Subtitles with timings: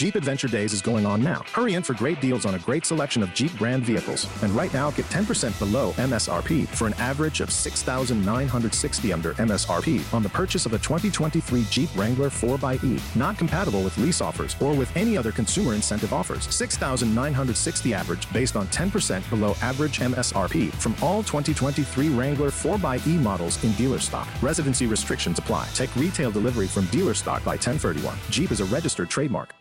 [0.00, 1.42] Jeep Adventure Days is going on now.
[1.52, 4.26] Hurry in for great deals on a great selection of Jeep brand vehicles.
[4.42, 10.22] And right now, get 10% below MSRP for an average of 6960 under MSRP on
[10.22, 12.98] the purchase of a 2023 Jeep Wrangler 4xE.
[13.14, 16.48] Not compatible with lease offers or with any other consumer incentive offers.
[16.48, 23.72] 6960 average based on 10% below average MSRP from all 2023 Wrangler 4xE models in
[23.72, 24.26] dealer stock.
[24.40, 25.68] Residency restrictions apply.
[25.74, 28.16] Take retail delivery from dealer stock by 1031.
[28.30, 29.59] Jeep is a registered trademark.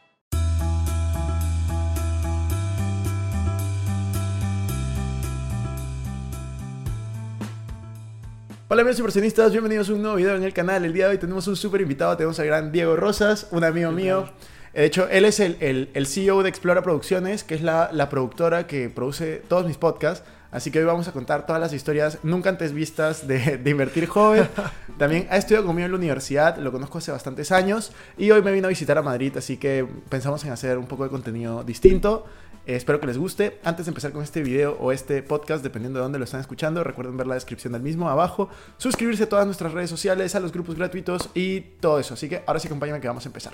[8.72, 10.86] Hola amigos inversionistas, bienvenidos a un nuevo video en el canal.
[10.86, 13.92] El día de hoy tenemos un súper invitado, tenemos al gran Diego Rosas, un amigo
[13.92, 14.30] mío.
[14.74, 18.10] De hecho, él es el, el- el CEO de Explora Producciones, que es la, la
[18.10, 20.24] productora que produce todos mis podcasts.
[20.52, 24.06] Así que hoy vamos a contar todas las historias nunca antes vistas de, de invertir
[24.08, 24.48] joven.
[25.00, 27.92] También ha estudiado conmigo en la universidad, lo conozco hace bastantes años.
[28.18, 31.04] Y hoy me vino a visitar a Madrid, así que pensamos en hacer un poco
[31.04, 32.26] de contenido distinto.
[32.70, 33.60] Eh, espero que les guste.
[33.64, 36.84] Antes de empezar con este video o este podcast, dependiendo de dónde lo están escuchando,
[36.84, 40.52] recuerden ver la descripción del mismo abajo, suscribirse a todas nuestras redes sociales, a los
[40.52, 42.14] grupos gratuitos y todo eso.
[42.14, 43.54] Así que ahora sí, acompáñame que vamos a empezar.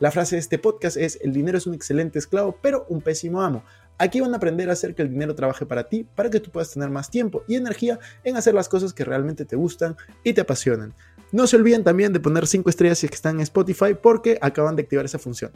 [0.00, 3.42] La frase de este podcast es el dinero es un excelente esclavo pero un pésimo
[3.42, 3.64] amo.
[3.98, 6.52] Aquí van a aprender a hacer que el dinero trabaje para ti, para que tú
[6.52, 10.34] puedas tener más tiempo y energía en hacer las cosas que realmente te gustan y
[10.34, 10.94] te apasionan.
[11.32, 14.38] No se olviden también de poner 5 estrellas si es que están en Spotify porque
[14.40, 15.50] acaban de activar esa función.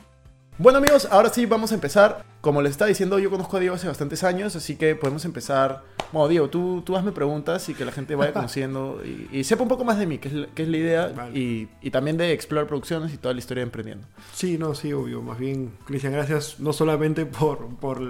[0.59, 2.25] Bueno amigos, ahora sí vamos a empezar.
[2.43, 5.83] Como les estaba diciendo, yo conozco a Diego hace bastantes años, así que podemos empezar.
[6.13, 9.63] Bueno, Diego, tú, tú hazme preguntas y que la gente vaya conociendo y, y sepa
[9.63, 11.39] un poco más de mí, que es la, que es la idea, Vale.
[11.39, 14.07] y, y también de explorar producciones y toda la historia de emprendiendo.
[14.35, 15.23] Sí, no, sí, obvio.
[15.23, 18.01] Más bien, Cristian, gracias no solamente por, por,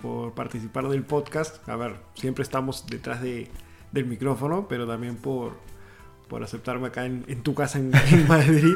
[0.00, 1.68] por participar del podcast.
[1.68, 3.48] A ver, siempre estamos detrás de,
[3.90, 5.54] del micrófono, pero también por,
[6.28, 8.74] por aceptarme acá en, en tu casa en, en Madrid.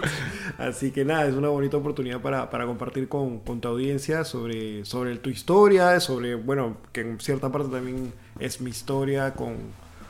[0.59, 4.85] Así que nada, es una bonita oportunidad para, para compartir con, con tu audiencia sobre,
[4.85, 9.57] sobre tu historia, sobre, bueno, que en cierta parte también es mi historia con,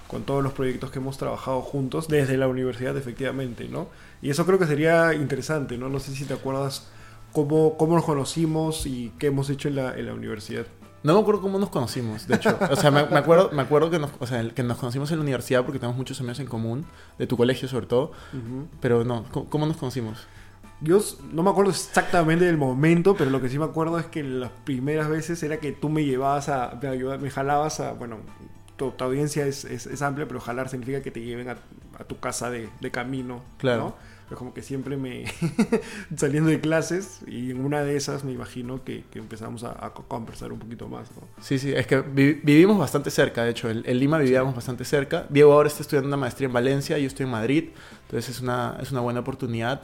[0.08, 3.88] con todos los proyectos que hemos trabajado juntos desde la universidad, efectivamente, ¿no?
[4.20, 5.88] Y eso creo que sería interesante, ¿no?
[5.88, 6.91] No sé si te acuerdas
[7.32, 10.66] cómo, cómo nos conocimos y qué hemos hecho en la, en la universidad.
[11.02, 12.56] No me acuerdo cómo nos conocimos, de hecho.
[12.70, 15.18] O sea, me, me acuerdo, me acuerdo que, nos, o sea, que nos conocimos en
[15.18, 16.86] la universidad porque tenemos muchos amigos en común,
[17.18, 18.12] de tu colegio sobre todo.
[18.80, 20.18] Pero no, ¿cómo, cómo nos conocimos?
[20.80, 21.00] Yo
[21.32, 24.50] no me acuerdo exactamente del momento, pero lo que sí me acuerdo es que las
[24.64, 26.78] primeras veces era que tú me llevabas a,
[27.20, 28.18] me, jalabas a, bueno,
[28.76, 31.56] tu, tu audiencia es, es- es amplia, pero jalar significa que te lleven a,
[31.98, 33.80] a tu casa de, de camino, Claro.
[33.82, 34.11] ¿no?
[34.28, 35.25] Pero como que siempre me,
[36.16, 39.93] saliendo de clases, y en una de esas me imagino que, que empezamos a, a
[39.93, 41.22] conversar un poquito más, ¿no?
[41.43, 43.69] Sí, sí, es que vi- vivimos bastante cerca, de hecho.
[43.69, 45.27] En, en Lima vivíamos bastante cerca.
[45.28, 47.71] Diego ahora está estudiando una maestría en Valencia, yo estoy en Madrid.
[48.06, 49.83] Entonces es una, es una buena oportunidad.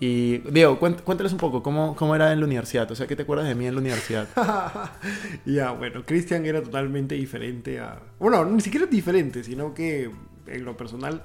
[0.00, 2.88] Y Diego, cuént- cuéntales un poco, ¿cómo, ¿cómo era en la universidad?
[2.92, 4.28] O sea, ¿qué te acuerdas de mí en la universidad?
[5.44, 7.98] Ya, bueno, Cristian era totalmente diferente a...
[8.20, 10.10] Bueno, ni siquiera diferente, sino que
[10.46, 11.22] en lo personal...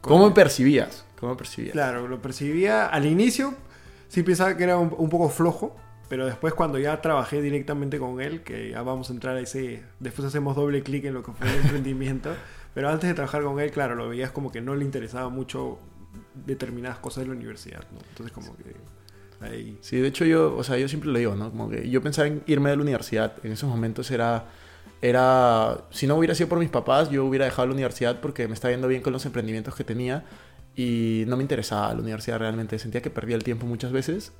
[0.00, 1.04] ¿Cómo me percibías?
[1.20, 1.72] ¿Cómo percibías?
[1.72, 3.54] Claro, lo percibía al inicio,
[4.08, 5.76] sí pensaba que era un, un poco flojo,
[6.10, 9.84] pero después cuando ya trabajé directamente con él, que ya vamos a entrar a ese...
[10.00, 12.34] Después hacemos doble clic en lo que fue el emprendimiento,
[12.74, 15.78] pero antes de trabajar con él, claro, lo veías como que no le interesaba mucho
[16.34, 17.98] determinadas cosas de la universidad, ¿no?
[18.08, 18.74] Entonces como que
[19.40, 19.78] ahí...
[19.82, 21.50] Sí, de hecho yo, o sea, yo siempre lo digo, ¿no?
[21.50, 23.34] Como que yo pensaba en irme de la universidad.
[23.44, 24.46] En esos momentos era,
[25.02, 28.54] era, si no hubiera sido por mis papás, yo hubiera dejado la universidad porque me
[28.54, 30.24] estaba yendo bien con los emprendimientos que tenía
[30.76, 32.78] y no me interesaba la universidad realmente.
[32.78, 34.32] Sentía que perdía el tiempo muchas veces.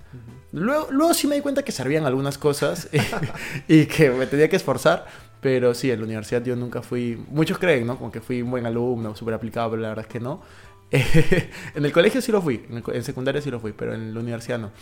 [0.52, 2.88] Luego, luego sí me di cuenta que servían algunas cosas
[3.68, 5.06] y, que me tenía que esforzar.
[5.40, 7.22] Pero sí, en la universidad yo nunca fui...
[7.30, 7.96] Muchos creen, ¿no?
[7.96, 10.42] Como que fui un buen alumno, súper aplicado, pero la verdad es que no.
[10.90, 14.12] en el colegio sí lo fui, en, el en secundaria sí lo fui, pero en
[14.12, 14.72] la universidad no.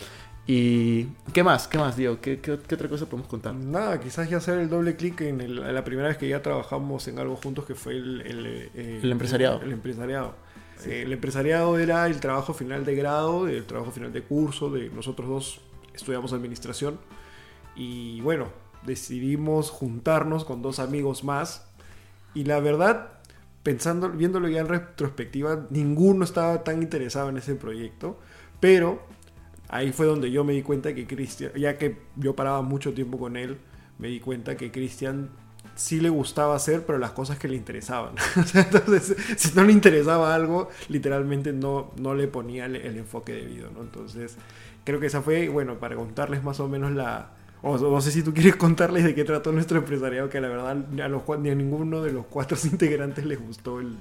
[0.46, 1.69] ¿Y qué más?
[1.69, 2.23] ¿Qué más, Diego?
[2.23, 3.55] ¿Qué, qué, qué otra cosa podemos contar?
[3.55, 7.06] Nada, quizás ya hacer el doble clic en, en la primera vez que ya trabajamos
[7.06, 9.61] en algo juntos, que fue el, el, eh, El empresariado.
[9.61, 10.37] El, empresariado.
[10.86, 15.28] El empresariado era el trabajo final de grado, el trabajo final de curso, de nosotros
[15.28, 15.60] dos
[15.94, 16.98] estudiamos administración.
[17.75, 18.48] Y bueno,
[18.84, 21.66] decidimos juntarnos con dos amigos más.
[22.34, 23.12] Y la verdad,
[23.62, 28.19] pensando, viéndolo ya en retrospectiva, ninguno estaba tan interesado en ese proyecto.
[28.60, 29.02] Pero
[29.69, 33.19] ahí fue donde yo me di cuenta que Cristian, ya que yo paraba mucho tiempo
[33.19, 33.58] con él,
[33.98, 35.30] me di cuenta que Cristian
[35.75, 38.14] sí le gustaba hacer, pero las cosas que le interesaban.
[38.55, 43.70] Entonces, si no le interesaba algo, literalmente no, no le ponía el, el enfoque debido,
[43.70, 43.82] ¿no?
[43.82, 44.37] Entonces,
[44.84, 47.31] creo que esa fue, bueno, para contarles más o menos la,
[47.62, 50.76] o no sé si tú quieres contarles de qué trató nuestro empresariado, que la verdad
[50.90, 53.96] ni a, los, ni a ninguno de los cuatro integrantes les gustó el,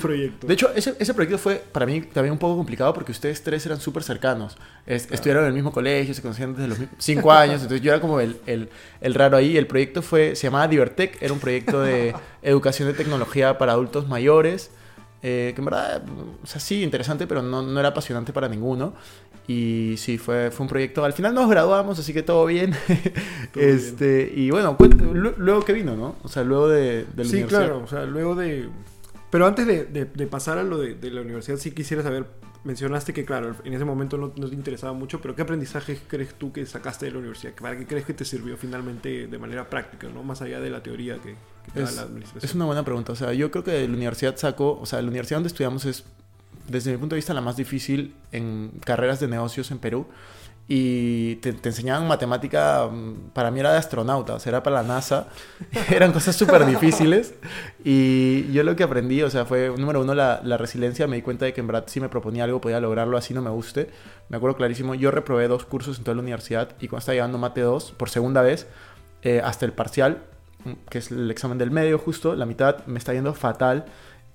[0.00, 0.46] proyecto.
[0.46, 3.64] De hecho, ese, ese, proyecto fue para mí también un poco complicado porque ustedes tres
[3.66, 4.58] eran súper cercanos.
[4.86, 8.20] Estuvieron en el mismo colegio, se conocían desde los cinco años, entonces yo era como
[8.20, 8.68] el, el,
[9.00, 9.56] el, raro ahí.
[9.56, 14.06] El proyecto fue, se llamaba Divertec, era un proyecto de educación de tecnología para adultos
[14.08, 14.70] mayores.
[15.22, 16.02] Eh, que en verdad,
[16.42, 18.94] o sea, sí, interesante, pero no, no, era apasionante para ninguno.
[19.48, 21.04] Y sí, fue, fue un proyecto.
[21.04, 22.74] Al final nos graduamos, así que todo bien.
[23.54, 24.76] este, Y bueno,
[25.38, 26.16] luego que vino, ¿no?
[26.22, 28.68] O sea, luego de, de la sí, claro, o sea, luego de.
[29.30, 32.26] Pero antes de, de pasar a lo de, la universidad, sí quisiera saber.
[32.64, 36.34] Mencionaste que, claro, en ese momento no, no, te interesaba mucho, pero ¿qué aprendizaje crees
[36.34, 37.54] tú que sacaste de la universidad?
[37.54, 40.22] ¿Para qué crees que te sirvió finalmente de manera práctica, ¿no?
[40.22, 41.36] Más allá de la teoría que,
[41.72, 42.48] que es, da la administración.
[42.48, 43.12] Es una buena pregunta.
[43.12, 44.78] O sea, yo creo que de la universidad saco.
[44.80, 46.04] O sea, la universidad donde estudiamos es
[46.68, 50.06] desde mi punto de vista, la más difícil en carreras de negocios en Perú.
[50.70, 54.86] Y te, enseñaban matemática, mm, para mí era de astronauta, o sea, era para la
[54.86, 55.28] NASA.
[55.90, 57.34] Eran cosas súper difíciles.
[57.82, 61.06] Y yo lo que aprendí, o sea, fue, número uno, la, la, resiliencia.
[61.06, 63.40] Me di cuenta de que en verdad si me proponía algo podía lograrlo, así no
[63.40, 63.88] me guste.
[64.28, 67.38] Me acuerdo clarísimo, yo reprobé dos cursos en toda la universidad y cuando estaba llevando
[67.38, 68.66] mate 2, por segunda vez,
[69.22, 70.18] eh, hasta el parcial,
[70.64, 73.86] mm, que es el examen del medio justo, la mitad, me está yendo fatal.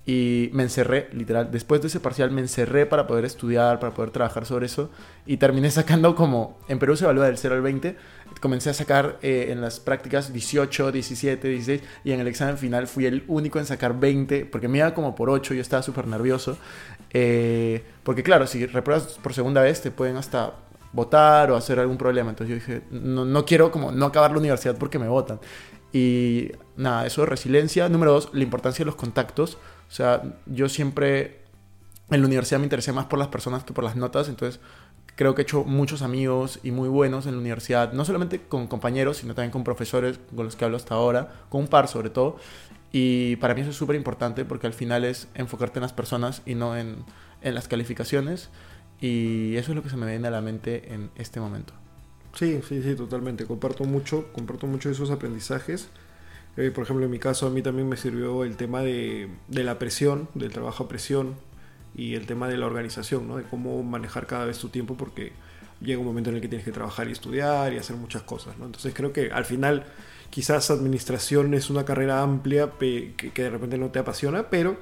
[0.06, 1.50] Y me encerré, literal.
[1.50, 4.90] Después de ese parcial me encerré para poder estudiar, para poder trabajar sobre eso.
[5.24, 7.96] Y terminé sacando como, en Perú se evalúa del 0 al 20.
[8.40, 11.82] Comencé a sacar eh, en las prácticas 18, 17, 16.
[12.04, 14.44] Y en el examen final fui el único en sacar 20.
[14.44, 16.58] Porque me iba como por 8, yo estaba súper nervioso.
[17.14, 20.52] Eh, porque claro, si repruebas por segunda vez te pueden hasta
[20.92, 22.28] votar o hacer algún problema.
[22.28, 25.40] Entonces yo dije, no, no quiero como no acabar la universidad porque me votan.
[25.94, 27.88] Y nada, eso de resiliencia.
[27.88, 29.58] Número dos, la importancia de los contactos.
[29.94, 31.44] O sea, yo siempre
[32.10, 34.60] en la universidad me interesé más por las personas que por las notas, entonces
[35.14, 38.66] creo que he hecho muchos amigos y muy buenos en la universidad, no solamente con
[38.66, 42.10] compañeros, sino también con profesores con los que hablo hasta ahora, con un par sobre
[42.10, 42.38] todo.
[42.90, 46.42] Y para mí eso es súper importante porque al final es enfocarte en las personas
[46.44, 47.04] y no en,
[47.42, 48.50] en las calificaciones.
[49.00, 51.72] Y eso es lo que se me viene a la mente en este momento.
[52.32, 53.46] Sí, sí, sí, totalmente.
[53.46, 55.88] Comparto mucho, comparto mucho esos aprendizajes.
[56.56, 59.64] Eh, por ejemplo, en mi caso a mí también me sirvió el tema de, de,
[59.64, 61.34] la presión, del trabajo a presión
[61.96, 63.36] y el tema de la organización, ¿no?
[63.36, 65.32] de cómo manejar cada vez tu tiempo porque
[65.80, 68.56] llega un momento en el que tienes que trabajar y estudiar y hacer muchas cosas.
[68.58, 68.66] ¿no?
[68.66, 69.84] Entonces creo que al final
[70.30, 74.76] quizás administración es una carrera amplia que, que de repente no te apasiona, pero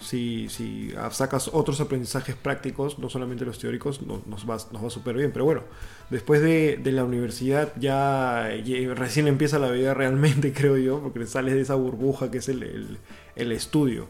[0.00, 5.16] si, si sacas otros aprendizajes prácticos, no solamente los teóricos, nos, va, nos va súper
[5.16, 5.30] bien.
[5.32, 5.62] Pero bueno,
[6.08, 8.48] después de, de la universidad ya,
[8.94, 12.62] recién empieza la vida realmente, creo yo, porque sales de esa burbuja que es el,
[12.62, 12.98] el,
[13.36, 14.08] el estudio.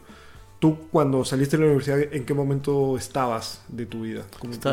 [0.60, 4.26] ¿Tú cuando saliste de la universidad, en qué momento estabas de tu vida?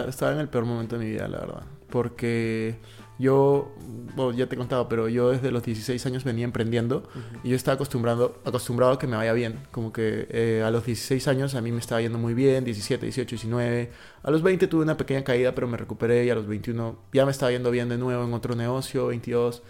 [0.07, 1.63] estaba en el peor momento de mi vida, la verdad.
[1.89, 2.75] Porque
[3.19, 3.73] yo,
[4.15, 7.09] bueno, ya te he contado, pero yo desde los 16 años venía emprendiendo
[7.43, 9.59] y yo estaba acostumbrado, acostumbrado a que me vaya bien.
[9.71, 13.05] Como que eh, a los 16 años a mí me estaba yendo muy bien, 17,
[13.05, 13.91] 18, 19.
[14.21, 17.25] A los 20 tuve una pequeña caída, pero me recuperé y a los 21 ya
[17.25, 19.63] me estaba yendo bien de nuevo en otro negocio, 22.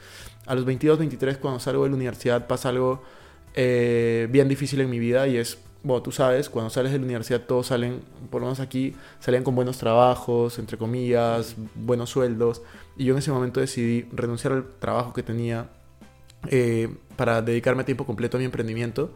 [0.46, 3.02] A los 22, 23, cuando salgo de la universidad pasa algo
[3.56, 7.06] eh, bien difícil en mi vida y es bueno, tú sabes, cuando sales de la
[7.06, 12.62] universidad todos salen, por lo menos aquí, salen con buenos trabajos, entre comillas, buenos sueldos.
[12.98, 15.70] Y yo en ese momento decidí renunciar al trabajo que tenía
[16.50, 19.14] eh, para dedicarme tiempo completo a mi emprendimiento.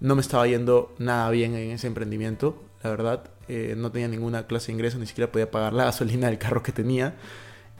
[0.00, 3.30] No me estaba yendo nada bien en ese emprendimiento, la verdad.
[3.48, 6.62] Eh, no tenía ninguna clase de ingreso, ni siquiera podía pagar la gasolina del carro
[6.62, 7.16] que tenía.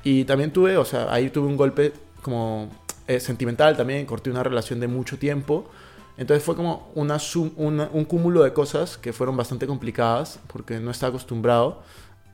[0.05, 2.71] Y también tuve, o sea, ahí tuve un golpe como
[3.07, 5.71] eh, sentimental también, corté una relación de mucho tiempo
[6.19, 7.17] entonces fue como una,
[7.57, 11.81] un cúmulo de cosas que fueron bastante complicadas porque no estaba acostumbrado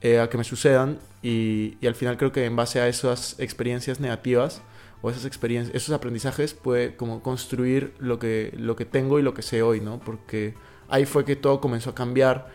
[0.04, 3.40] eh, a que me sucedan y, y, al final creo que en base a esas
[3.40, 4.61] experiencias negativas
[5.00, 9.32] o esas experiencias, esos aprendizajes puede como construir lo que, lo que tengo y lo
[9.32, 10.00] que sé hoy, ¿no?
[10.00, 10.52] Porque
[10.90, 12.49] ahí fue que todo comenzó a cambiar,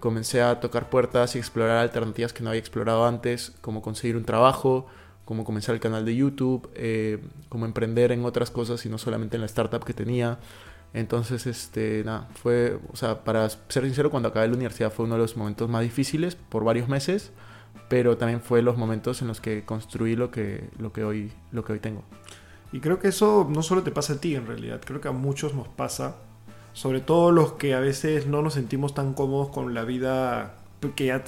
[0.00, 4.24] comencé a tocar puertas y explorar alternativas que no había explorado antes, como conseguir un
[4.24, 4.88] trabajo,
[5.24, 9.36] como comenzar el canal de YouTube, eh, como emprender en otras cosas y no solamente
[9.36, 10.40] en la startup que tenía.
[10.96, 15.16] Entonces, este, nada, fue, o sea, para ser sincero, cuando acabé la universidad fue uno
[15.16, 17.32] de los momentos más difíciles por varios meses,
[17.90, 21.66] pero también fue los momentos en los que construí lo que, lo que, hoy, lo
[21.66, 22.02] que hoy tengo.
[22.72, 25.12] Y creo que eso no solo te pasa a ti en realidad, creo que a
[25.12, 26.16] muchos nos pasa,
[26.72, 30.54] sobre todo los que a veces no nos sentimos tan cómodos con la vida
[30.94, 31.22] que ya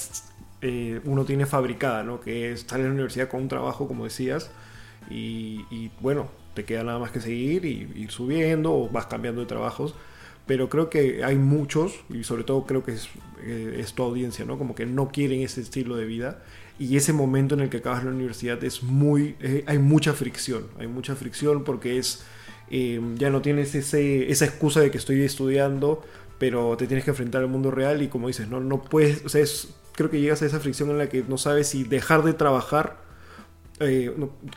[0.63, 2.21] eh, uno tiene fabricada, ¿no?
[2.21, 4.51] Que es estar en la universidad con un trabajo, como decías,
[5.11, 6.27] y, y bueno,
[6.59, 9.95] te queda nada más que seguir y ir subiendo o vas cambiando de trabajos.
[10.45, 13.09] Pero creo que hay muchos, y sobre todo creo que es,
[13.45, 14.59] eh, es tu audiencia, ¿no?
[14.59, 16.43] Como que no quieren ese estilo de vida.
[16.79, 19.37] Y ese momento en el que acabas la universidad es muy.
[19.41, 20.65] eh, hay mucha fricción.
[20.79, 22.25] Hay mucha fricción porque es.
[22.71, 26.03] eh, ya no tienes ese, esa excusa de que estoy estudiando,
[26.39, 29.25] pero te tienes que enfrentar al mundo real y como dices, no, no puedes.
[29.25, 31.85] O sea, es, creo que llegas a esa fricción en la que no sabes si
[31.85, 33.08] dejar de trabajar
[33.81, 34.13] eh,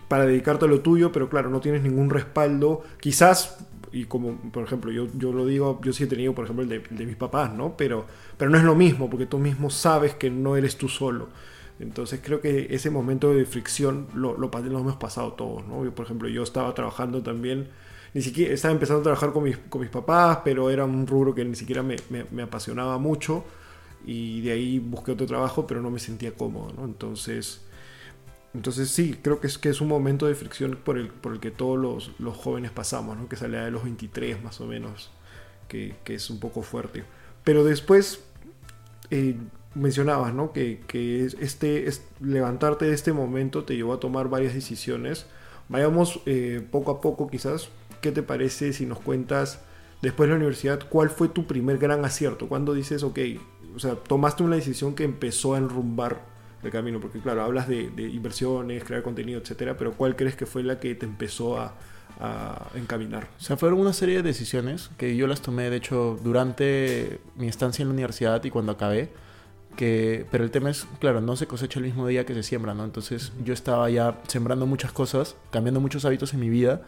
[0.08, 2.84] para dedicarte a lo tuyo, pero claro, no tienes ningún respaldo.
[3.00, 3.60] Quizás,
[3.92, 6.70] y como por ejemplo, yo, yo lo digo, yo sí he tenido, por ejemplo, el
[6.70, 7.76] de, mis papás, ¿no?
[7.78, 8.06] Pero,
[8.38, 11.30] pero no es lo mismo, porque tú mismo sabes que no eres tú solo.
[11.80, 15.84] Entonces creo que ese momento de fricción lo, lo, lo hemos pasado todos, ¿no?
[15.84, 17.70] Yo, por ejemplo, yo estaba trabajando también,
[18.14, 21.34] ni siquiera, estaba empezando a trabajar con mis, con mis papás, pero era un rubro
[21.34, 23.44] que ni siquiera me, me- me apasionaba mucho.
[24.06, 26.86] Y de ahí busqué otro trabajo, pero no me sentía cómodo, ¿no?
[26.86, 27.62] Entonces...
[28.54, 31.40] Entonces sí, creo que es, que es un momento de fricción por el, por el
[31.40, 33.30] que todos los, los jóvenes pasamos, ¿no?
[33.30, 35.10] que sale de los 23 más o menos,
[35.70, 37.04] que, que es un poco fuerte.
[37.46, 38.24] Pero después
[39.10, 39.36] eh,
[39.76, 40.52] mencionabas ¿no?
[40.54, 45.26] que, que es- este, es- levantarte de este momento te llevó a tomar varias decisiones.
[45.70, 47.70] Vayamos eh, poco a poco quizás.
[48.02, 49.62] ¿Qué te parece si nos cuentas
[50.02, 52.48] después de la universidad cuál fue tu primer gran acierto?
[52.50, 53.20] Cuando dices, ok,
[53.76, 56.26] o sea, tomaste una decisión que empezó a enrumbar
[56.64, 60.64] el camino, porque claro, hablas de, inversiones, crear contenido, etcétera, pero ¿cuál crees que fue
[60.64, 61.76] la que te empezó a,
[62.20, 63.28] a encaminar?
[63.40, 67.48] O sea, fueron una serie de decisiones que yo las tomé, de hecho, durante mi
[67.48, 69.10] estancia en la universidad y cuando acabé.
[69.76, 72.74] Que, pero el tema es, claro, no se cosecha el mismo día que se siembra,
[72.74, 72.84] ¿no?
[72.84, 76.82] Entonces yo estaba ya sembrando muchas cosas, cambiando muchos hábitos en mi vida,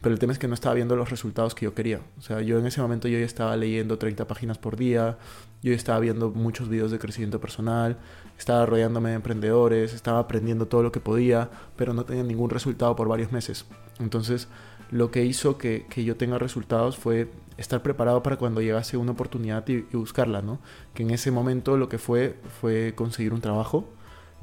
[0.00, 2.00] pero el tema es que no estaba viendo los resultados que yo quería.
[2.18, 5.18] O sea, yo en ese momento yo ya estaba leyendo 30 páginas por día,
[5.62, 7.98] yo ya estaba viendo muchos videos de crecimiento personal,
[8.38, 12.94] estaba rodeándome de emprendedores, estaba aprendiendo todo lo que podía, pero no tenía ningún resultado
[12.94, 13.66] por varios meses.
[13.98, 14.46] Entonces,
[14.90, 19.12] lo que hizo que, que yo tenga resultados fue estar preparado para cuando llegase una
[19.12, 20.60] oportunidad y, y buscarla, ¿no?
[20.94, 23.88] Que en ese momento lo que fue fue conseguir un trabajo,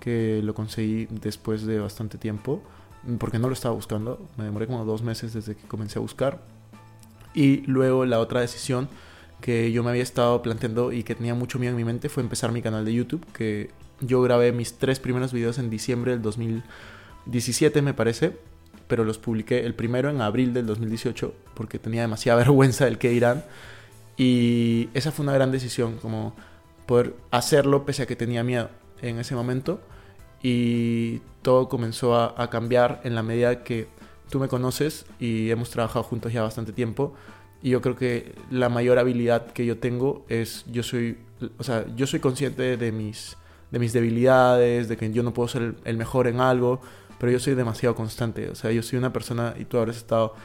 [0.02, 2.62] que lo conseguí después de bastante tiempo,
[3.20, 6.40] porque no lo estaba buscando, me demoré como dos meses desde que comencé a buscar.
[7.34, 8.88] Y luego la otra decisión
[9.42, 12.24] que yo me había estado planteando y que tenía mucho miedo en mi mente fue
[12.24, 13.70] empezar mi canal de YouTube, que
[14.02, 18.38] yo grabé mis tres primeros videos en diciembre del 2017 me parece,
[18.88, 23.10] pero los publiqué el primero en abril del 2018 porque tenía demasiada vergüenza del que
[23.10, 23.44] dirán.
[24.18, 26.34] Y esa fue una gran decisión, como
[26.86, 28.70] poder hacerlo pese a que tenía miedo
[29.02, 29.82] en ese momento.
[30.48, 33.88] Y todo comenzó a, a cambiar en la medida que
[34.30, 37.16] tú me conoces y hemos trabajado juntos ya bastante tiempo.
[37.62, 41.18] Y yo creo que la mayor habilidad que yo tengo es, yo soy,
[41.58, 43.38] o sea, yo soy consciente de mis,
[43.72, 46.80] de mis debilidades, de que yo no puedo ser el, mejor en algo,
[47.18, 48.50] pero yo soy demasiado constante.
[48.50, 50.36] O sea, yo soy una persona, y tú habrás estado,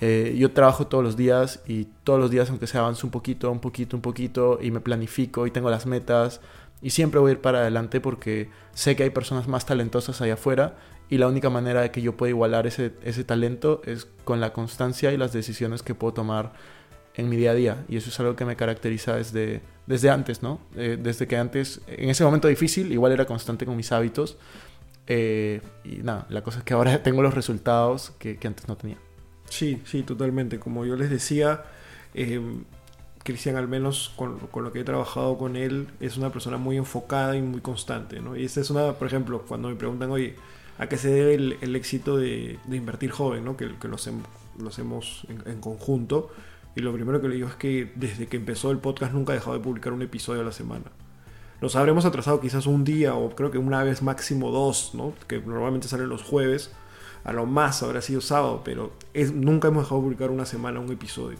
[0.00, 3.52] eh, yo trabajo todos los días y todos los días, aunque sea avanzo un poquito,
[3.52, 6.40] un poquito, un poquito, y me planifico y tengo las metas,
[6.84, 10.34] y siempre voy a ir para adelante porque sé que hay personas más talentosas allá
[10.34, 10.76] afuera
[11.08, 14.52] y la única manera de que yo pueda igualar ese, ese talento es con la
[14.52, 16.52] constancia y las decisiones que puedo tomar
[17.14, 17.84] en mi día a día.
[17.88, 20.60] Y eso es algo que me caracteriza desde, desde antes, ¿no?
[20.76, 24.36] Eh, desde que antes, en ese momento difícil, igual era constante con mis hábitos.
[25.06, 28.98] Eh, y nada, la cosa es que ahora tengo los resultados que, antes no tenía.
[29.48, 30.58] Sí, sí, totalmente.
[30.58, 31.62] Como yo les decía,
[32.12, 32.40] eh,
[33.24, 36.76] Cristian, al menos con, con, lo que he trabajado con él, es una persona muy
[36.76, 38.36] enfocada y muy constante, ¿no?
[38.36, 40.36] Y esta es una, por ejemplo, cuando me preguntan, oye,
[40.78, 43.56] ¿a qué se debe el, éxito de, invertir joven, ¿no?
[43.56, 44.26] Que, que lo, hacemos,
[44.58, 46.30] lo hacemos en, conjunto.
[46.76, 49.36] Y lo primero que le digo es que desde que empezó el podcast nunca ha
[49.36, 50.86] dejado de publicar un episodio a la semana.
[51.60, 55.14] Nos habremos atrasado quizás un día o creo que una vez máximo dos, ¿no?
[55.28, 56.72] Que normalmente salen los jueves.
[57.22, 58.92] A lo más habrá sido sábado, pero
[59.32, 61.38] nunca hemos dejado de publicar una semana un episodio.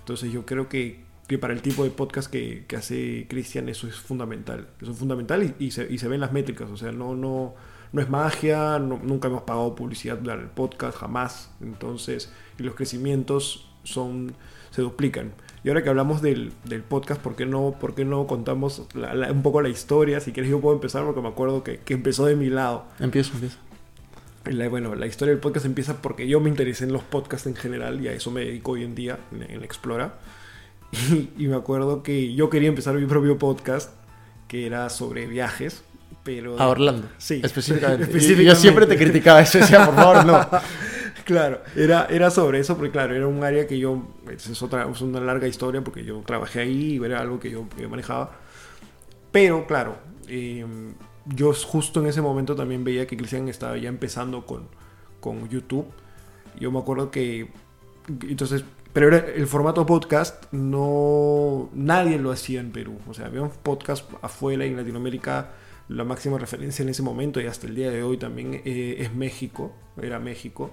[0.00, 3.86] Entonces yo creo que, que para el tipo de podcast que, que hace Cristian eso
[3.86, 4.68] es fundamental.
[4.80, 6.70] Eso es fundamental y, y, se, y, se, ven las métricas.
[6.70, 7.54] O sea, no, no,
[7.92, 11.50] no es magia, no, nunca hemos pagado publicidad para el podcast, jamás.
[11.60, 14.34] Entonces, y los crecimientos son,
[14.70, 15.32] se duplican.
[15.64, 19.14] Y ahora que hablamos del, del podcast, ¿por qué no, por qué no contamos la,
[19.14, 20.20] la, un poco la historia?
[20.20, 22.84] Si quieres yo puedo empezar porque me acuerdo que, que empezó de mi lado.
[22.98, 23.58] Empiezo, empiezo.
[24.44, 27.54] La, bueno, la historia del podcast empieza porque yo me interesé en los podcasts en
[27.54, 30.18] general y a eso me dedico hoy en día en, en Explora.
[30.92, 33.90] Y, y, me acuerdo que yo quería empezar mi propio podcast
[34.52, 35.82] que era sobre viajes.
[36.24, 37.08] Pero, a Orlando.
[37.16, 37.40] Sí.
[37.42, 38.04] Específicamente.
[38.04, 38.44] específicamente.
[38.44, 40.46] Yo siempre te criticaba eso, decía, por favor, no.
[41.24, 45.00] claro, era, era sobre eso, porque claro, era un área que yo, es, otra, es
[45.00, 48.36] una larga historia, porque yo trabajé ahí y era algo que yo, que yo manejaba.
[49.32, 49.96] Pero claro,
[50.28, 50.66] eh,
[51.26, 54.68] yo justo en ese momento también veía que Cristian estaba ya empezando con,
[55.18, 55.86] con YouTube.
[56.60, 57.48] Yo me acuerdo que,
[58.28, 62.98] entonces, pero el formato podcast, no, nadie lo hacía en Perú.
[63.08, 65.52] O sea, había un podcast afuera en Latinoamérica,
[65.88, 69.14] la máxima referencia en ese momento y hasta el día de hoy también eh, es
[69.14, 70.70] México, era México.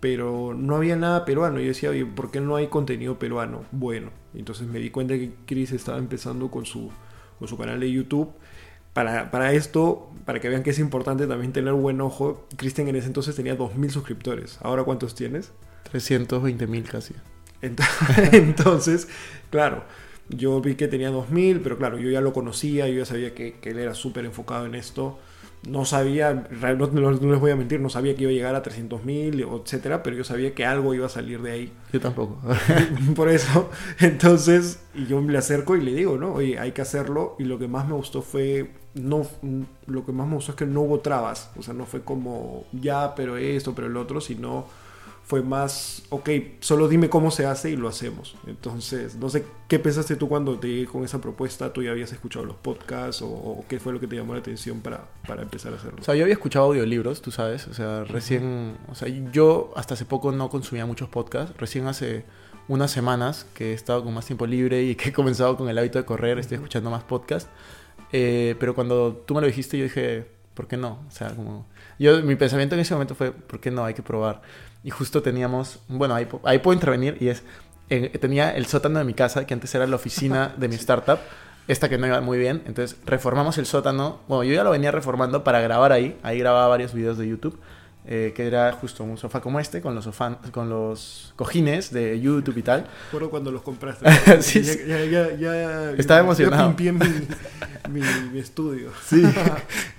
[0.00, 1.60] Pero no había nada peruano.
[1.60, 3.64] Yo decía, ¿por qué no hay contenido peruano?
[3.72, 6.90] Bueno, entonces me di cuenta que Chris estaba empezando con su,
[7.38, 8.30] con su canal de YouTube
[8.94, 13.08] para, esto, para que vean que es importante también tener buen ojo, Cristian en ese
[13.08, 14.58] entonces tenía 2.000 suscriptores.
[14.62, 15.52] ¿Ahora cuántos tienes?
[15.92, 17.14] 320.000 casi.
[18.32, 19.08] Entonces,
[19.50, 19.84] claro,
[20.28, 23.54] yo vi que tenía 2.000, pero claro, yo ya lo conocía, yo ya sabía que,
[23.60, 25.18] que él era súper enfocado en esto
[25.68, 28.62] no sabía, no, no, les voy a mentir, no sabía que iba a llegar a
[28.62, 31.72] 300 mil, etcétera, pero yo sabía que algo iba a salir de ahí.
[31.92, 32.38] Yo tampoco.
[33.16, 33.70] Por eso,
[34.00, 36.34] entonces, y yo me acerco y le digo, ¿no?
[36.34, 37.36] Oye, hay que hacerlo.
[37.38, 39.26] Y lo que más me gustó fue, no,
[39.86, 41.50] lo que más me gustó es que no hubo trabas.
[41.56, 44.66] O sea, no fue como, ya, pero esto, pero el otro, sino
[45.26, 46.28] fue más, ok,
[46.60, 48.36] solo dime cómo se hace y lo hacemos.
[48.46, 51.72] Entonces, no sé, ¿qué pensaste tú cuando te llegué con esa propuesta?
[51.72, 54.80] ¿Tú ya habías escuchado los podcasts o, qué fue lo que te llamó la atención
[54.80, 55.98] para, para, empezar a hacerlo?
[56.00, 59.94] O sea, yo había escuchado audiolibros, tú sabes, o sea, recién, o sea, yo hasta
[59.94, 62.26] hace poco no consumía muchos podcasts, recién hace
[62.68, 65.78] unas semanas que he estado con más tiempo libre y que he comenzado con el
[65.78, 67.48] hábito de correr, estoy escuchando más podcasts,
[68.12, 71.00] eh, pero cuando tú me lo dijiste yo dije, ¿por qué no?
[71.06, 71.66] O sea, como...
[71.98, 73.84] Yo, mi pensamiento en ese momento fue, ¿por qué no?
[73.84, 74.40] Hay que probar
[74.84, 77.42] y justo teníamos, bueno, ahí, ahí puedo intervenir y es,
[77.88, 81.18] eh, tenía el sótano de mi casa, que antes era la oficina de mi startup,
[81.66, 84.92] esta que no iba muy bien, entonces reformamos el sótano, bueno, yo ya lo venía
[84.92, 87.58] reformando para grabar ahí, ahí grababa varios videos de YouTube.
[88.06, 90.06] Eh, que era justo un sofá como este, con los,
[90.50, 92.86] con los cojines de YouTube y tal.
[93.06, 94.42] Recuerdo cuando los compraste.
[94.42, 96.76] sí, ya, ya, ya, Estaba emocionado.
[96.78, 97.00] Ya mi,
[97.88, 98.90] mi, mi, estudio.
[99.06, 99.22] Sí.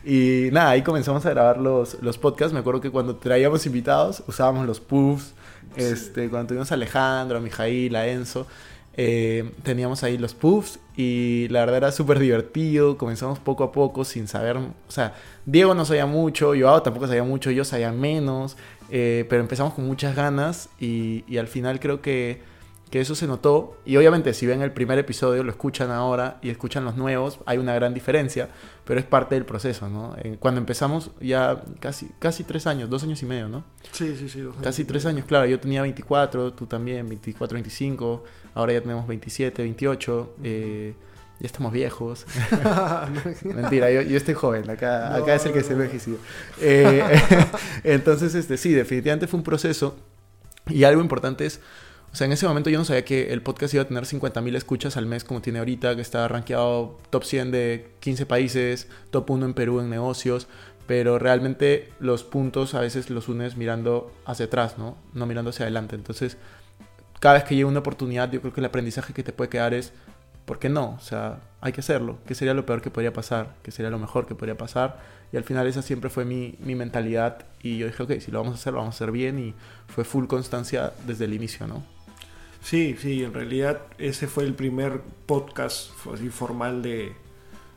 [0.05, 2.53] y nada, ahí comenzamos a grabar los, los podcasts.
[2.53, 5.33] Me acuerdo que cuando traíamos invitados usábamos los puffs.
[5.75, 8.47] Este, Cuando tuvimos a Alejandro, a Mijail, a Enzo.
[8.97, 12.97] Eh, teníamos ahí los puffs y la verdad era súper divertido.
[12.97, 15.13] Comenzamos poco a poco sin saber, o sea,
[15.45, 18.57] Diego no sabía mucho, yo tampoco sabía mucho, yo sabía menos,
[18.89, 22.41] eh, pero empezamos con muchas ganas y, y al final creo que,
[22.95, 23.77] que, eso se notó.
[23.85, 27.57] Y obviamente si ven el primer episodio, lo escuchan ahora y escuchan los nuevos, hay
[27.57, 28.49] una gran diferencia,
[28.85, 30.15] pero es parte del proceso, ¿no?
[30.21, 33.63] Eh, cuando empezamos ya casi, casi tres años, dos años y medio, ¿no?
[33.91, 34.41] Sí, sí, sí.
[34.41, 38.23] Dos casi tres años, claro, yo tenía 24, tú también, 24, 25
[38.55, 40.35] Ahora ya tenemos 27, 28.
[40.43, 40.95] Eh,
[41.39, 42.25] ya estamos viejos.
[43.43, 44.69] Mentira, yo, estoy joven.
[44.69, 46.17] Acá, acá es el que se envejecido.
[46.61, 47.03] Eh,
[47.83, 49.97] entonces, este, sí, definitivamente fue un proceso.
[50.67, 51.59] Y algo importante es,
[52.15, 54.55] o sea, en ese momento yo no sabía que el podcast iba a tener 50.000
[54.55, 59.31] escuchas al mes como tiene ahorita, que está rankeado top 100 de 15 países, top
[59.31, 60.47] 1 en Perú en negocios,
[60.87, 64.95] pero realmente los puntos a veces los unes mirando hacia atrás, ¿no?
[65.11, 65.97] No mirando hacia adelante.
[65.97, 66.37] Entonces,
[67.19, 69.73] cada vez que llega una oportunidad, yo creo que el aprendizaje que te puede quedar
[69.73, 69.91] es,
[70.45, 70.95] ¿por qué no?
[70.97, 72.19] O sea, hay que hacerlo.
[72.25, 73.57] ¿Qué sería lo peor que podría pasar?
[73.61, 75.01] ¿Qué sería lo mejor que podría pasar?
[75.33, 78.39] Y al final esa siempre fue mi, mi mentalidad y yo dije, ok, si lo
[78.39, 79.53] vamos a hacer, lo vamos a hacer bien y
[79.87, 81.94] fue full constancia desde el inicio, ¿no?
[82.65, 87.13] Sí, sí, en realidad ese fue el primer podcast así formal de,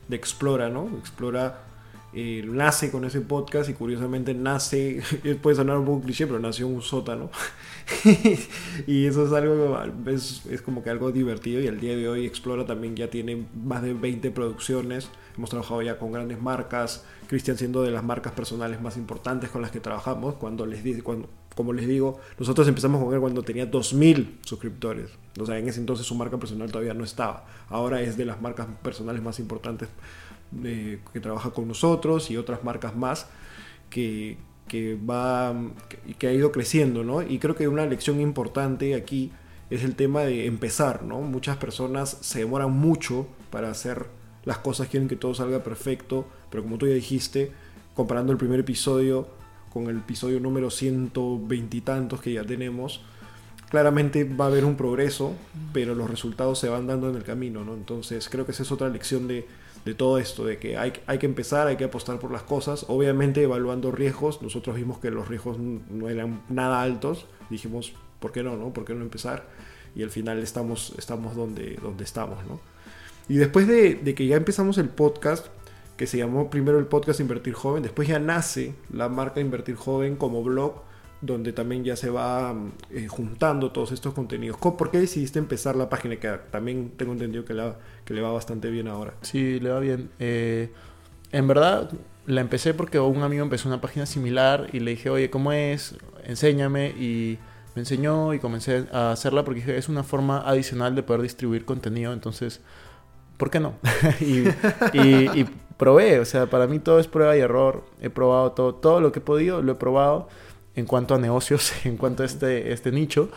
[0.09, 0.89] de Explora, ¿no?
[0.99, 1.67] Explora
[2.15, 5.03] eh, nace con ese podcast y curiosamente nace,
[5.43, 7.29] puede sonar un poco cliché, pero nació un sótano.
[8.87, 12.25] y eso es algo, es, es, como que algo divertido y el día de hoy
[12.25, 15.11] Explora también ya tiene más de 20 producciones.
[15.37, 19.61] Hemos trabajado ya con grandes marcas, Cristian siendo de las marcas personales más importantes con
[19.61, 20.37] las que trabajamos.
[20.37, 25.11] Cuando les di, cuando, como les digo, nosotros empezamos con él cuando tenía 2.000 suscriptores.
[25.41, 27.47] O sea, en ese entonces su marca personal todavía no estaba.
[27.69, 29.89] Ahora es de las marcas personales más importantes
[30.63, 33.27] que trabaja con nosotros y otras marcas más
[33.91, 35.53] que, que va
[36.21, 37.23] que, ha ido creciendo, ¿no?
[37.23, 39.33] Y creo que una lección importante aquí
[39.69, 41.23] es el tema de empezar, ¿no?
[41.23, 44.07] Muchas personas se demoran mucho para hacer
[44.45, 47.51] las cosas, quieren que todo salga perfecto, pero como tú ya dijiste,
[47.97, 49.27] comparando el primer episodio
[49.79, 53.01] con el episodio número 120 y tantos que ya tenemos,
[53.71, 55.35] claramente va a haber un progreso,
[55.73, 57.75] pero los resultados se van dando en el camino, ¿no?
[57.75, 59.47] Entonces creo que esa es otra lección de,
[59.85, 62.87] de todo esto, de que hay, hay que empezar, hay que apostar por las cosas,
[62.89, 68.43] obviamente evaluando riesgos, nosotros vimos que los riesgos no eran nada altos, dijimos, ¿por qué
[68.43, 68.73] no, no?
[68.73, 69.47] ¿Por qué no empezar?
[69.95, 72.61] Y al final estamos, estamos donde, donde estamos, ¿no?
[73.29, 75.47] Y después de, de que ya empezamos el podcast,
[75.99, 80.17] que se llamó primero el podcast Invertir Joven, después ya nace la marca Invertir Joven
[80.17, 80.83] como blog,
[81.21, 82.55] donde también ya se va
[82.91, 84.57] eh, juntando todos estos contenidos.
[84.57, 86.17] ¿Por qué decidiste empezar la página?
[86.17, 89.15] Que también tengo entendido que, la, que le va bastante bien ahora.
[89.23, 90.09] Sí, le va bien.
[90.21, 90.71] Eh,
[91.33, 91.91] en verdad
[92.27, 95.97] la empecé porque un amigo empezó una página similar y le dije, oye, ¿cómo es?
[96.25, 97.39] Enséñame y
[97.75, 101.65] me enseñó y comencé a hacerla porque dije, es una forma adicional de poder distribuir
[101.65, 102.61] contenido, entonces,
[103.39, 103.75] ¿por qué no?
[104.21, 104.49] y,
[104.93, 105.47] y,
[105.79, 109.13] probé, o sea, para mí todo es prueba y error, he probado todo, todo lo
[109.13, 110.29] que he podido, lo he probado
[110.75, 113.31] en cuanto a negocios, en cuanto a este, este nicho.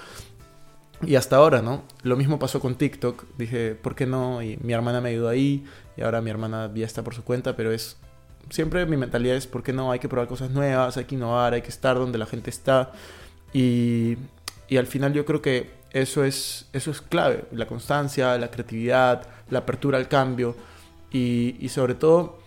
[1.04, 1.84] Y hasta ahora, ¿no?
[2.04, 3.24] Lo mismo pasó con TikTok.
[3.36, 4.44] Dije, ¿por qué no?
[4.44, 5.66] Y mi hermana me ayudó ahí.
[5.98, 7.98] Y ahora mi hermana ya está por su cuenta, pero es
[8.52, 9.92] siempre mi mentalidad es, ¿por qué no?
[9.92, 12.92] Hay que probar cosas nuevas, hay que innovar, hay que estar donde la gente está.
[13.52, 14.18] Y,
[14.68, 19.28] y al final yo creo que eso es, eso es clave, la constancia, la creatividad,
[19.50, 20.56] la apertura al cambio.
[21.12, 22.40] Y, sobre todo,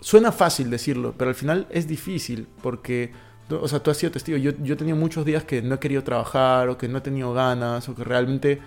[0.00, 3.12] suena fácil decirlo, pero al final es difícil porque,
[3.50, 5.78] o sea, tú has sido testigo, yo, yo he tenido muchos días que no he
[5.80, 8.60] querido trabajar o que no he tenido ganas o que realmente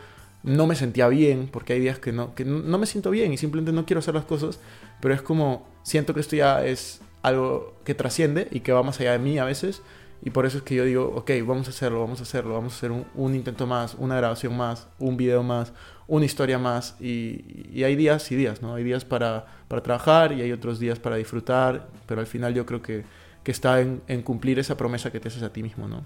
[0.43, 3.37] no me sentía bien, porque hay días que no, que no me siento bien y
[3.37, 4.59] simplemente no quiero hacer las cosas,
[4.99, 8.99] pero es como, siento que esto ya es algo que trasciende y que va más
[8.99, 9.81] allá de mí a veces,
[10.21, 12.73] y por eso es que yo digo, ok, vamos a hacerlo, vamos a hacerlo, vamos
[12.73, 15.73] a hacer un, intento más, una grabación más, un video más,
[16.07, 18.75] una historia más, y, hay días y días, ¿no?
[18.75, 22.65] Hay días para, para, trabajar y hay otros días para disfrutar, pero al final yo
[22.65, 23.05] creo que,
[23.43, 26.03] que está en, en cumplir esa promesa que te haces a ti mismo, ¿no?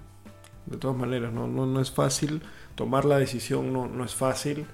[0.66, 2.42] De todas maneras, no, no, no es fácil
[2.74, 4.66] tomar la decisión no, no es fácil.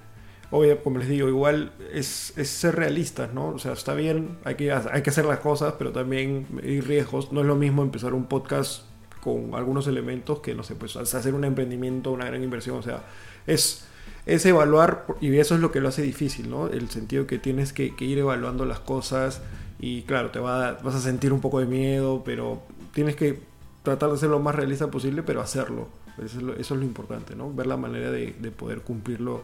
[0.49, 3.49] Obvio, como les digo, igual es, es, ser realistas, ¿no?
[3.49, 7.31] O sea, está bien, hay que, hay que hacer las cosas, pero también hay riesgos.
[7.31, 8.83] No es lo mismo empezar un podcast
[9.21, 12.77] con algunos elementos que, no sé, pues hacer un emprendimiento, una gran inversión.
[12.77, 13.03] O sea,
[13.47, 13.85] es,
[14.25, 16.67] es evaluar, y eso es lo que lo hace difícil, ¿no?
[16.67, 19.41] El sentido que tienes que, ir evaluando las cosas
[19.79, 22.61] y claro, te va vas a sentir un poco de miedo, pero
[22.93, 23.39] tienes que
[23.83, 25.87] tratar de ser lo más realista posible, pero hacerlo.
[26.23, 27.51] Eso es lo, importante, ¿no?
[27.53, 29.43] Ver la manera de, poder cumplir lo,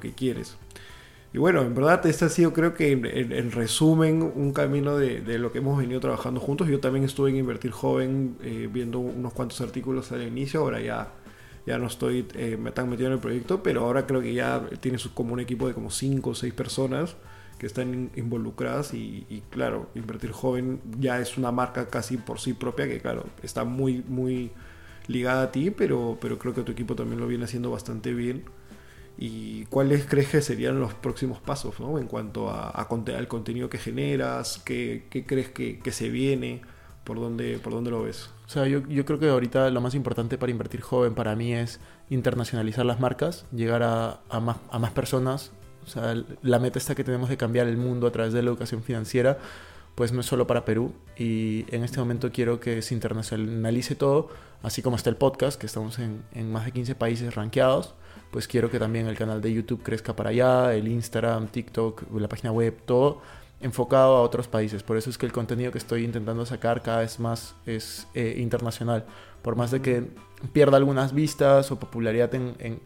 [0.00, 0.56] que quieres.
[1.34, 5.50] Y bueno, en verdad este ha sido creo que en, resumen un camino de, lo
[5.50, 6.68] que hemos venido trabajando juntos.
[6.68, 11.08] Yo también estuve en Invertir Joven eh, viendo unos cuantos artículos al inicio, ahora ya,
[11.66, 14.98] ya no estoy eh, tan metido en el proyecto, pero ahora creo que ya tiene
[15.14, 17.16] como un equipo de como 5 o 6 personas
[17.58, 22.52] que están involucradas y, y, claro, Invertir Joven ya es una marca casi por sí
[22.52, 24.50] propia que claro, está muy, muy
[25.06, 28.44] ligada a ti, pero, pero creo que tu equipo también lo viene haciendo bastante bien.
[29.18, 31.98] ¿Y cuáles crees que serían los próximos pasos ¿no?
[31.98, 34.60] en cuanto a, al contenido que generas?
[34.64, 36.62] ¿Qué, qué crees que, que, se viene?
[37.04, 38.30] ¿Por dónde, ¿Por dónde lo ves?
[38.46, 41.54] O sea, yo, yo, creo que ahorita lo más importante para invertir joven para mí
[41.54, 41.78] es
[42.10, 45.52] internacionalizar las marcas, llegar a, a, más, a más personas.
[45.84, 48.50] O sea, la meta está que tenemos de cambiar el mundo a través de la
[48.50, 49.38] educación financiera
[49.94, 54.28] pues no es solo para Perú y en este momento quiero que se internacionalice todo,
[54.62, 57.94] así como está el podcast, que estamos en, más de 15 países rankeados,
[58.30, 62.28] pues quiero que también el canal de YouTube crezca para allá, el Instagram, TikTok, la
[62.28, 63.20] página web, todo
[63.60, 64.82] enfocado a otros países.
[64.82, 68.36] Por eso es que el contenido que estoy intentando sacar cada vez más es eh,
[68.38, 69.06] internacional.
[69.42, 70.10] Por más de que
[70.52, 72.80] pierda algunas vistas o popularidad en, en,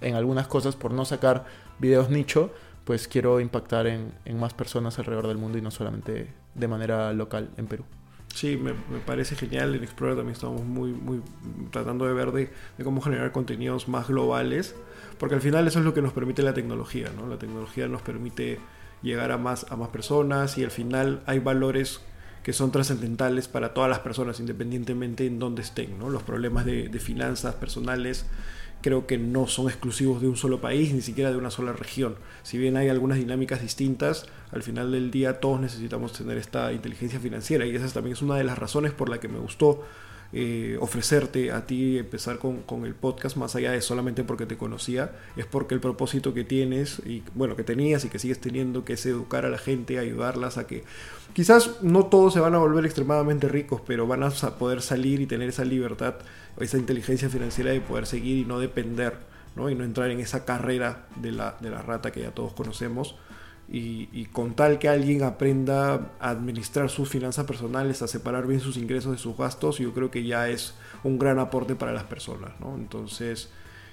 [0.00, 1.46] en algunas cosas por no sacar
[1.78, 2.52] videos nicho,
[2.84, 7.50] pues quiero impactar en, más personas alrededor del mundo y no solamente de manera local
[7.56, 7.84] en Perú.
[8.34, 8.72] Sí, me,
[9.04, 9.74] parece genial.
[9.74, 11.20] En Explorer también estamos muy, muy
[11.70, 12.50] tratando de ver de,
[12.84, 14.74] cómo generar contenidos más globales,
[15.18, 17.26] porque al final eso es lo que nos permite la tecnología, ¿no?
[17.26, 18.60] La tecnología nos permite
[19.02, 22.00] llegar a más, a más personas y al final hay valores
[22.42, 26.08] que son trascendentales para todas las personas, independientemente en dónde estén, ¿no?
[26.08, 28.26] Los problemas de, de finanzas personales
[28.80, 32.16] creo que no son exclusivos de un solo país, ni siquiera de una sola región.
[32.42, 37.20] Si bien hay algunas dinámicas distintas, al final del día todos necesitamos tener esta inteligencia
[37.20, 39.84] financiera y esa también es una de las razones por la que me gustó
[40.32, 44.56] eh, ofrecerte a ti empezar con, con, el podcast más allá de solamente porque te
[44.56, 48.84] conocía, es porque el propósito que tienes y bueno, que tenías y que sigues teniendo,
[48.84, 50.84] que es educar a la gente, ayudarlas a que
[51.32, 55.26] quizás no todos se van a volver extremadamente ricos, pero van a poder salir y
[55.26, 56.14] tener esa libertad,
[56.60, 59.14] esa inteligencia financiera de poder seguir y no depender,
[59.56, 59.68] ¿no?
[59.68, 63.16] Y no entrar en esa carrera de la, de la rata que ya todos conocemos
[63.72, 68.76] y, con tal que alguien aprenda a administrar sus finanzas personales, a separar bien sus
[68.76, 72.58] ingresos de sus gastos, yo creo que ya es un gran aporte para las personas.
[72.58, 72.74] ¿no?
[72.74, 73.48] Entonces,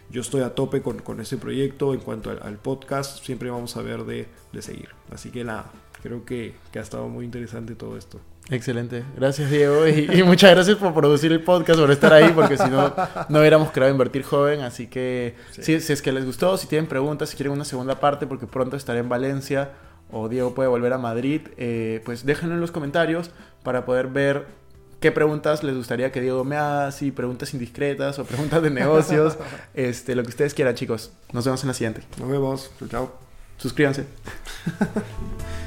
[0.09, 1.93] yo estoy a tope con, con ese proyecto.
[1.93, 4.89] En cuanto al, podcast, siempre vamos a ver de, de seguir.
[5.11, 8.19] Así que nada, creo que, que ha estado muy interesante todo esto.
[8.49, 9.03] Excelente.
[9.15, 9.87] Gracias, Diego.
[9.87, 12.93] Y, muchas gracias por producir el podcast, por estar ahí, porque si no,
[13.29, 14.61] no hubiéramos creado Invertir Joven.
[14.61, 18.25] Así que si, es que les gustó, si tienen preguntas, si quieren una segunda parte,
[18.25, 19.71] porque pronto estaré en Valencia
[20.09, 23.31] o Diego puede volver a Madrid, eh, pues déjenlo en los comentarios
[23.63, 24.45] para poder ver
[25.01, 29.37] qué preguntas les gustaría que Diego me haga, si preguntas indiscretas o preguntas de negocios,
[29.73, 31.11] este, lo que ustedes quieran, chicos.
[31.33, 32.03] Nos vemos en la siguiente.
[32.19, 32.71] Nos vemos.
[32.89, 33.11] Chao.
[33.57, 34.05] Suscríbanse.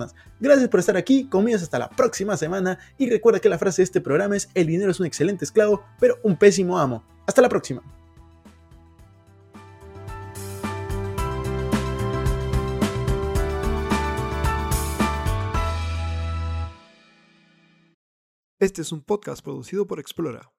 [0.39, 3.85] Gracias por estar aquí, conmigo hasta la próxima semana y recuerda que la frase de
[3.85, 7.03] este programa es el dinero es un excelente esclavo, pero un pésimo amo.
[7.27, 7.81] Hasta la próxima.
[18.61, 20.51] Este es un podcast producido por Explora.